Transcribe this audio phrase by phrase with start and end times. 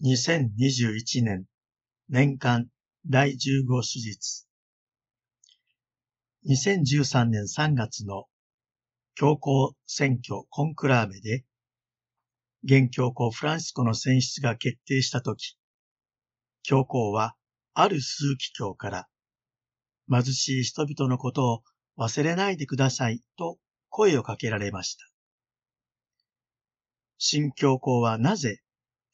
[0.00, 1.44] 2021年
[2.08, 2.68] 年間
[3.04, 4.46] 第15手術
[6.48, 8.26] 2013年3月の
[9.16, 11.44] 教皇選挙コンクラーベで
[12.62, 15.56] 現教皇フランシスコの選出が決定したとき、
[16.62, 17.34] 教皇は
[17.74, 19.08] ある数奇教から
[20.08, 21.62] 貧しい人々のことを
[21.98, 23.58] 忘れないでくださいと
[23.88, 25.04] 声をかけられました。
[27.18, 28.60] 新教皇はなぜ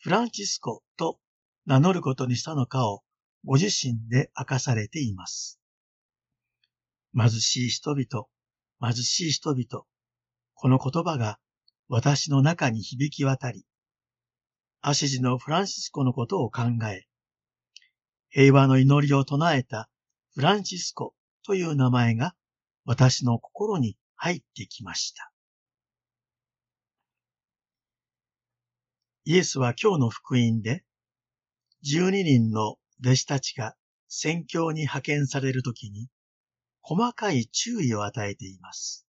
[0.04, 1.18] フランチスコと
[1.64, 3.00] 名乗ることにしたのかを
[3.42, 5.58] ご自身で明かされています。
[7.16, 8.26] 貧しい人々、
[8.82, 9.86] 貧しい人々、
[10.52, 11.38] この言葉が
[11.88, 13.64] 私の中に響き渡り、
[14.82, 17.06] アシジのフランシスコのことを考え、
[18.28, 19.88] 平和の祈りを唱えた
[20.34, 21.14] フランシスコ
[21.46, 22.34] という名前が
[22.84, 25.33] 私の心に入ってきました。
[29.26, 30.84] イエスは今日の福音で、
[31.84, 33.74] 12人の弟子たちが
[34.08, 36.08] 宣教に派遣されるときに、
[36.82, 39.06] 細かい注意を与えています。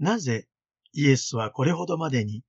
[0.00, 0.48] なぜ
[0.92, 2.42] イエスはこれほどまでに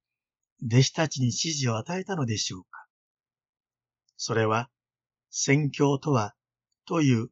[0.66, 2.88] 弟子たちに指示を与えたのでしょうか
[4.18, 4.70] それは、
[5.30, 6.34] 宣教とは、
[6.86, 7.30] という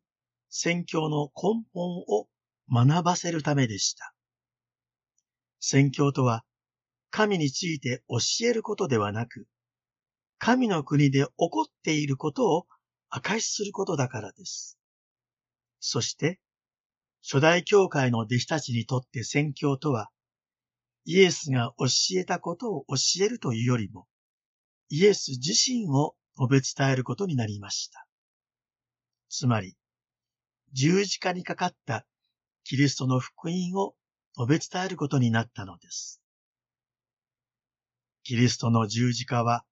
[0.49, 2.27] 宣教の根本を
[2.71, 4.13] 学ばせるためでした。
[5.59, 6.43] 宣教とは、
[7.15, 9.45] 神について教えることではなく、
[10.39, 12.65] 神の国で起こっていることを
[13.07, 14.79] 証しすることだからです。
[15.79, 16.39] そして、
[17.21, 20.09] 初代教会の弟子たちにとって宣教とは、
[21.05, 21.85] イエスが教
[22.19, 24.07] えたことを教えるというよりも、
[24.89, 28.07] イエス自身を述べ伝えることになりました。
[29.29, 29.75] つまり、
[30.71, 32.07] 十字架にかかった
[32.63, 33.93] キリストの福音を
[34.35, 36.22] 述べ伝えることになったのです。
[38.23, 39.63] キリストの十字架は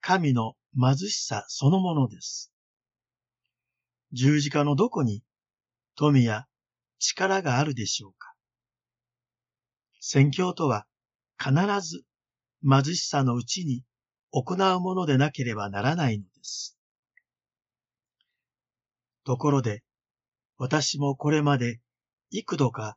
[0.00, 2.52] 神の貧しさそのものです。
[4.12, 5.22] 十字架のどこに
[5.96, 6.46] 富や
[6.98, 8.34] 力があるでしょうか
[10.00, 10.86] 宣教とは
[11.38, 12.04] 必ず
[12.62, 13.82] 貧しさのうちに
[14.30, 16.76] 行うものでなければならないのです。
[19.24, 19.82] ところで、
[20.58, 21.80] 私もこれまで
[22.30, 22.96] 幾度か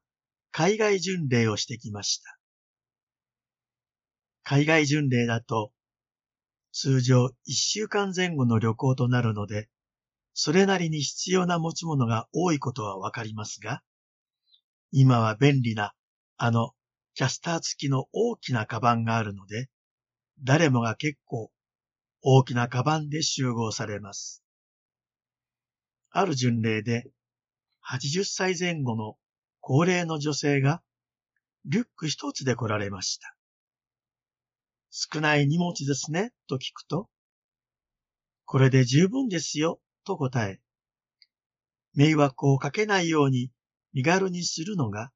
[0.51, 2.38] 海外巡礼をしてきました。
[4.49, 5.71] 海外巡礼だと、
[6.71, 9.69] 通常一週間前後の旅行となるので、
[10.33, 13.83] それなりに必要な持ち物が多いことはわかりますが、
[14.91, 15.93] 今は便利な
[16.37, 16.71] あの
[17.13, 19.69] キャスター付きの大きなカバンがあるので、
[20.43, 21.51] 誰もが結構
[22.23, 24.43] 大きなカバンで集合されます。
[26.09, 27.05] ある巡礼で
[27.87, 29.15] 80歳前後の
[29.59, 30.81] 高齢の女性が
[31.65, 33.35] リュック一つで来られました。
[34.89, 37.09] 少ない荷物ですね、と聞くと、
[38.45, 40.59] これで十分ですよ、と答え、
[41.93, 43.51] 迷惑をかけないように
[43.93, 45.11] 身軽にするのが、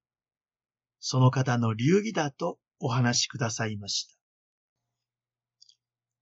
[1.00, 4.16] その方の流儀だとお話しくださいました。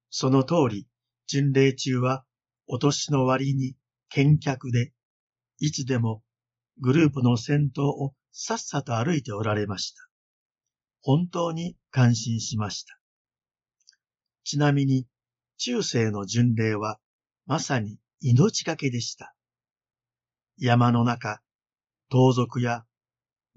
[0.09, 0.87] その通り、
[1.27, 2.25] 巡礼中は、
[2.67, 3.75] お年の割に
[4.09, 4.93] 見客で、
[5.59, 6.23] いつでも
[6.79, 10.01] グループの先頭をさっさと歩いておられました。
[11.01, 13.00] 本当に感心しました。
[14.43, 15.07] ちなみに、
[15.57, 16.99] 中世の巡礼は、
[17.45, 19.33] まさに命がけでした。
[20.57, 21.41] 山の中、
[22.09, 22.85] 盗賊や、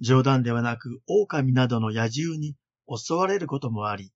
[0.01, 2.57] 冗談ではなく狼などの野獣に
[2.89, 4.13] 襲われることもあり、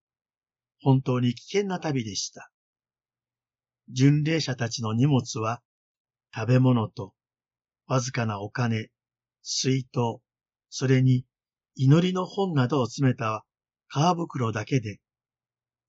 [0.81, 2.51] 本当に危険な旅でした。
[3.89, 5.63] 巡礼者たちの荷物は、
[6.35, 7.15] 食べ物と、
[7.87, 8.91] わずかなお金、
[9.43, 10.21] 水筒、
[10.69, 11.25] それに
[11.75, 13.45] 祈りの本などを詰めた
[13.89, 15.01] 皮袋だけで、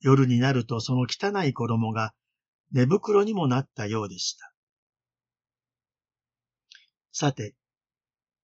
[0.02, 2.14] 夜になるとその汚い衣が
[2.72, 4.54] 寝袋にもなったようでした。
[7.12, 7.56] さて、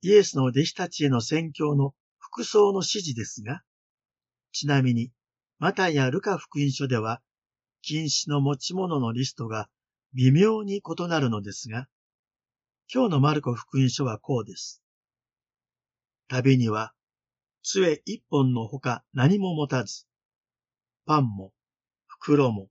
[0.01, 3.61] イエスの弟子たちへの宣教の服装の指示ですが、
[4.51, 5.11] ちなみに、
[5.59, 7.21] マタイやルカ福音書では、
[7.81, 9.69] 禁止の持ち物のリストが
[10.13, 11.87] 微妙に異なるのですが、
[12.93, 14.81] 今日のマルコ福音書はこうです。
[16.27, 16.93] 旅には、
[17.63, 20.05] 杖一本のほか何も持たず、
[21.05, 21.51] パンも、
[22.25, 22.69] 袋も、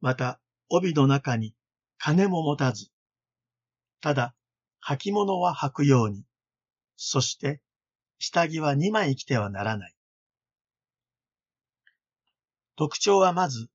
[0.00, 0.40] また
[0.70, 1.54] 帯の中に
[1.98, 2.88] 金も持たず、
[4.00, 4.34] ただ
[4.82, 6.24] 履物は履くように、
[6.96, 7.60] そして
[8.18, 9.94] 下着は二枚着てはならない。
[12.76, 13.68] 特徴はまず、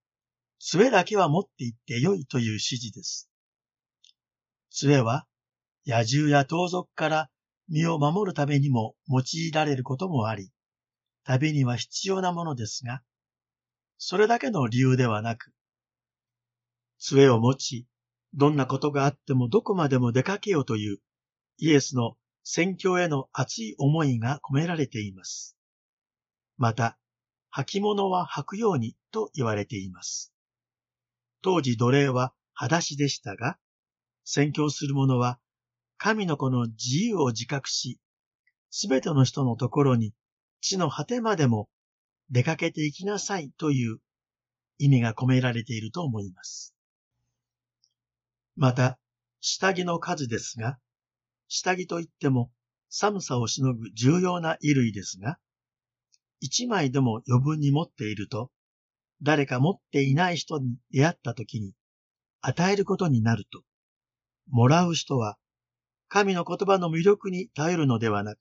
[0.57, 3.29] 杖だけは持って行ってよいという指示です。
[4.71, 5.27] 杖は
[5.85, 7.29] 野獣や盗賊から
[7.69, 10.49] 身を守るためにも用いられることもあり、
[11.23, 13.03] 旅には必要なものですが、
[13.97, 15.53] それだけの理由ではなく、
[16.99, 17.87] 杖を持ち、
[18.33, 20.97] どんなことがあってもどこまでも出かけようという
[21.57, 25.57] イエスの宣教への熱い思いが込められています。
[26.57, 26.97] また、
[27.55, 30.33] 履物は履くようにと言われています。
[31.41, 33.57] 当時奴隷は裸足でしたが、
[34.25, 35.39] 宣教する者は
[35.97, 37.99] 神の子の自由を自覚し、
[38.71, 40.13] すべての人のところに
[40.61, 41.69] 地の果てまでも
[42.33, 43.99] 出かけていきなさいという
[44.79, 46.73] 意味が込められていると思います。
[48.55, 48.97] また、
[49.39, 50.79] 下着の数ですが、
[51.47, 52.51] 下着といっても
[52.89, 55.37] 寒さをしのぐ重要な衣類ですが、
[56.39, 58.49] 一枚でも余分に持っていると、
[59.21, 61.73] 誰か持っていない人に出会った時に
[62.41, 63.61] 与えることになると、
[64.49, 65.37] もらう人は
[66.07, 68.39] 神の言葉の魅力に頼るのではなく、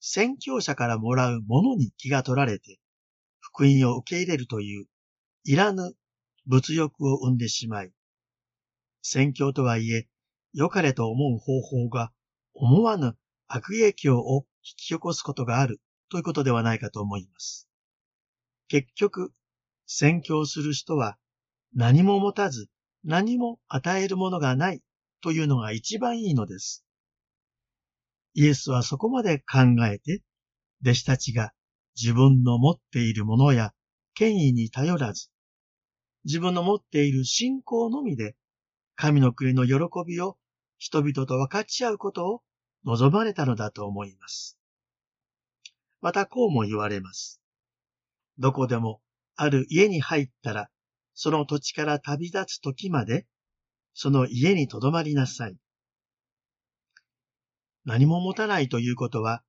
[0.00, 2.80] 宣教者からもらうものに気が取られて、
[3.54, 4.86] 福音を受け入れるという、
[5.44, 5.94] いらぬ
[6.44, 7.92] 物欲を生んでしまい、
[9.00, 10.08] 宣教とはいえ、
[10.52, 12.10] 良かれと思う方法が
[12.52, 13.16] 思わぬ
[13.46, 15.80] 悪影響を引き起こすことがある
[16.10, 17.68] ということではないかと思います。
[18.66, 19.32] 結局、
[19.86, 21.16] 宣教する人は
[21.74, 22.68] 何も持たず
[23.04, 24.80] 何も与えるものがない
[25.20, 26.84] というのが一番いいのです。
[28.32, 30.22] イエスはそこまで考えて、
[30.82, 31.52] 弟子たちが
[31.96, 33.72] 自分の持っているものや
[34.14, 35.30] 権威に頼らず、
[36.24, 38.36] 自分の持っている信仰のみで、
[38.96, 39.74] 神の国の喜
[40.06, 40.36] びを
[40.78, 42.42] 人々と分かち合うことを
[42.84, 44.58] 望まれたのだと思います。
[46.00, 47.40] またこうも言われます。
[48.38, 49.00] どこでも
[49.36, 50.68] ある家に入ったら、
[51.14, 53.26] その土地から旅立つ時まで、
[53.94, 55.56] その家に留まりなさい。
[57.84, 59.42] 何も持たないということは、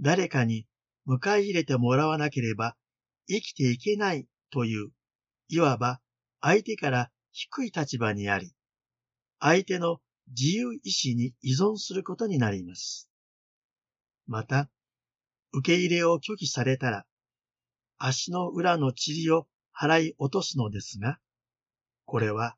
[0.00, 0.66] 誰かに
[1.06, 2.76] 迎え入れてもらわなければ
[3.28, 4.90] 生きていけないという、
[5.48, 6.00] いわば
[6.40, 8.52] 相手から低い立場にあり、
[9.40, 9.98] 相手の
[10.28, 13.10] 自由意志に依存することになります。
[14.26, 14.70] また、
[15.52, 17.04] 受け入れを拒否されたら、
[17.98, 19.46] 足の裏の塵を
[19.76, 21.18] 払い落とすのですが、
[22.06, 22.56] これは、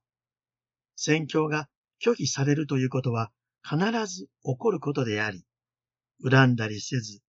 [0.94, 1.68] 宣教が
[2.04, 3.30] 拒否されるということは
[3.62, 5.44] 必ず起こることであり、
[6.22, 7.20] 恨んだりせず、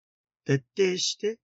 [0.48, 1.40] 徹底して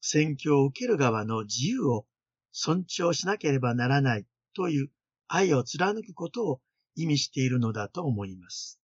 [0.00, 2.04] 宣教を受ける側の自由を
[2.50, 4.26] 尊重しなければならない
[4.56, 4.90] という
[5.28, 6.60] 愛を貫くことを
[6.96, 8.80] 意味しているのだと思います。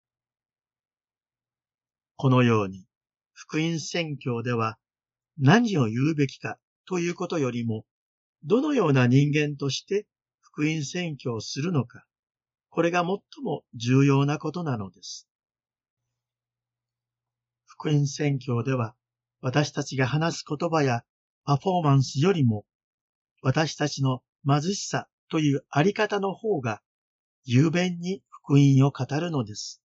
[2.15, 2.87] このように、
[3.33, 4.79] 福音宣教では
[5.37, 7.85] 何を言うべきかということよりも、
[8.45, 10.07] どのような人間として
[10.43, 12.05] 福音宣教をするのか、
[12.71, 15.27] これが最も重要なことなのです。
[17.65, 18.95] 福音宣教では、
[19.41, 21.03] 私たちが話す言葉や
[21.45, 22.65] パフォーマンスよりも、
[23.43, 26.81] 私たちの貧しさというあり方の方が、
[27.45, 29.81] 雄弁に福音を語るのです。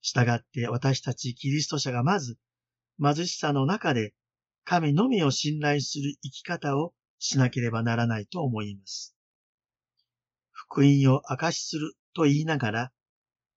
[0.00, 2.38] したがって私たちキリスト者がまず
[3.02, 4.14] 貧しさの中で
[4.64, 9.16] 神のみを信頼する生き方をしなければならないと思います。
[10.52, 12.92] 福音を証しすると言いながら、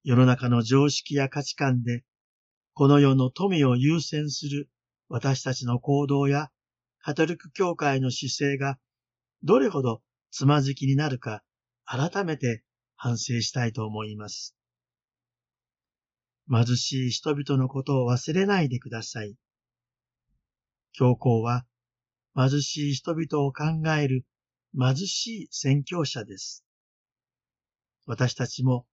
[0.03, 2.05] 世の中の常識や価値観で、
[2.73, 4.69] この世の富を優先する
[5.09, 6.49] 私たちの行動や
[6.99, 8.77] カトリック教会の姿勢が
[9.43, 10.01] どれほど
[10.31, 11.43] つまずきになるか
[11.85, 12.63] 改めて
[12.95, 14.55] 反省したいと思います。
[16.49, 19.35] 貧しい人々のことを忘れないでください。
[20.93, 21.65] 教皇は
[22.35, 23.63] 貧しい人々を考
[23.97, 24.25] える
[24.79, 26.63] 貧しい宣教者です。
[28.05, 28.85] 私たちも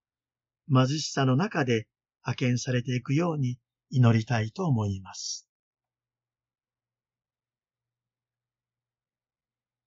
[0.73, 1.87] 貧しさの中で
[2.23, 3.59] 派遣されていくように
[3.91, 5.48] 祈りたいと思います。